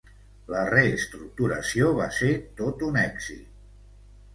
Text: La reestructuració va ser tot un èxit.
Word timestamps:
La 0.53 0.63
reestructuració 0.69 1.93
va 2.03 2.11
ser 2.23 2.33
tot 2.63 2.91
un 2.93 3.03
èxit. 3.07 3.51